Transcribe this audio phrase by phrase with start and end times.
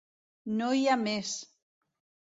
[0.61, 1.35] No hi ha més!